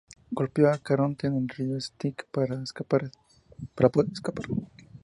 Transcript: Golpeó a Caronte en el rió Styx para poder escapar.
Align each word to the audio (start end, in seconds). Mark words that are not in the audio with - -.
Golpeó 0.31 0.71
a 0.71 0.79
Caronte 0.79 1.27
en 1.27 1.35
el 1.35 1.47
rió 1.47 1.79
Styx 1.79 2.25
para 2.33 2.47
poder 2.87 4.07
escapar. 4.11 4.35